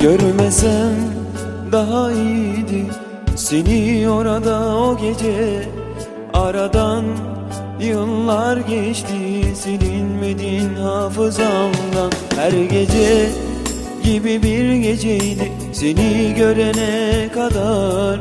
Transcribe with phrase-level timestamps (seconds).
[0.00, 0.94] Görmesem
[1.72, 2.84] daha iyiydi.
[3.36, 5.62] Seni orada o gece
[6.34, 7.04] Aradan
[7.80, 9.54] yıllar geçti.
[9.54, 12.12] Silinmedin hafızamdan.
[12.36, 13.28] Her gece
[14.04, 15.52] gibi bir geceydi.
[15.72, 18.20] Seni görene kadar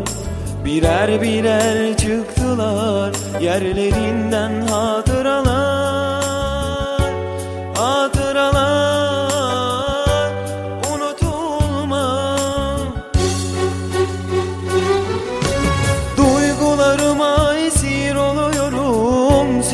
[0.65, 3.13] Birer birer çıktılar.
[3.41, 5.76] Yerlerinden hatıralar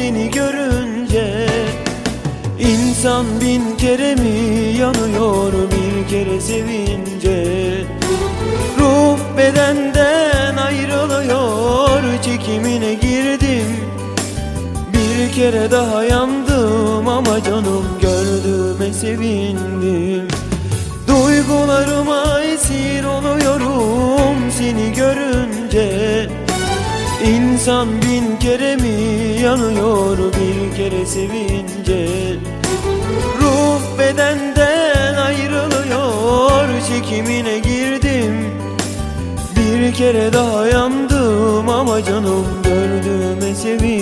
[0.04, 1.48] Seni görünce
[2.60, 7.46] İnsan bin kere mi yanıyor bir kere sevince?
[8.80, 13.76] Ruh bedenden ayrılıyor çekimine girdim.
[14.94, 20.28] Bir kere daha yandım ama canım gördüğüme sevindim.
[21.08, 25.53] Duygularıma esir oluyorum seni görünce
[27.26, 32.08] İnsan bin kere mi yanıyor bir kere sevince?
[33.42, 38.52] Ruh bedenden ayrılıyor çekimine girdim.
[39.56, 43.93] Bir kere daha yandım ama canım gördüğüme sevindim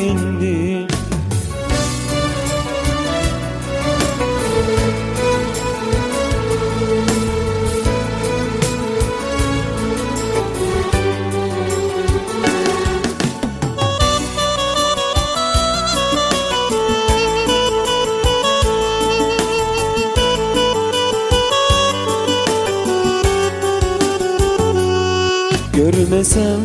[25.81, 26.61] Görmesem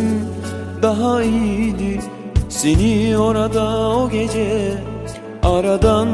[0.82, 2.00] daha iyiydi.
[2.48, 4.74] Seni orada o gece
[5.42, 6.08] Aradan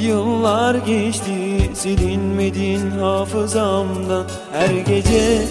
[0.00, 1.70] yıllar geçti.
[1.74, 5.42] Silinmedin hafızamdan Her gece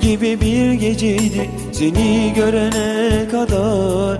[0.00, 1.50] gibi bir geceydi.
[1.72, 4.18] Seni görene kadar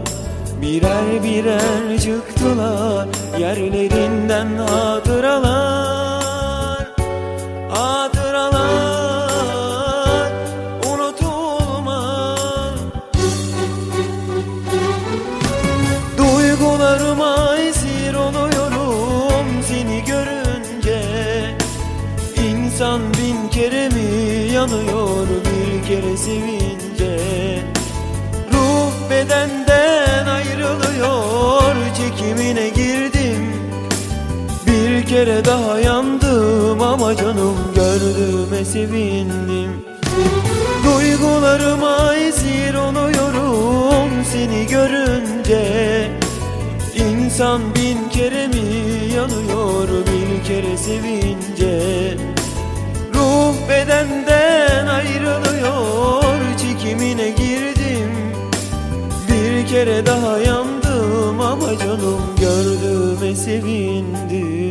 [0.63, 3.09] Birer birer çıktılar.
[3.39, 6.06] Yerlerinden hatıralar
[22.77, 27.19] İnsan bin kere mi yanıyor bir kere sevince?
[28.53, 33.53] Ruh bedenden ayrılıyor çekimine girdim.
[34.67, 39.85] Bir kere daha yandım ama canım gördüğüme sevindim.
[40.85, 46.11] Duygularıma esir oluyorum seni görünce.
[46.97, 48.65] İnsan bin kere mi
[49.15, 52.36] yanıyor bir kere sevince
[53.69, 56.23] bedenden ayrılıyor
[56.59, 58.11] çekimine girdim.
[59.29, 64.66] Bir kere daha yandım ama canım gördüğüme sevindim